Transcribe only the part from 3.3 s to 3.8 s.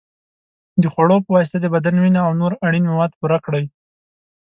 کړئ.